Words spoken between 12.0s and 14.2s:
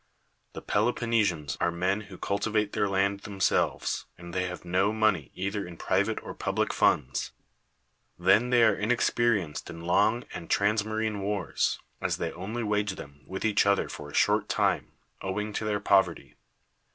as they only wage them with each other for a